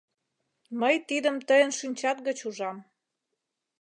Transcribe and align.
Мый 0.79 0.95
тидым 1.07 1.35
тыйын 1.47 1.71
шинчат 1.79 2.17
гыч 2.27 2.39
ужам. 2.47 2.77